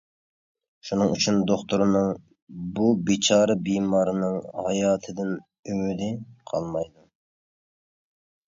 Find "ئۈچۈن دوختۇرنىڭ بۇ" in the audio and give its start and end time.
1.15-2.87